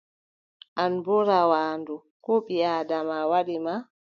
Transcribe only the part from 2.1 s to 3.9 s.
ko ɓii-Aadama waɗi ma?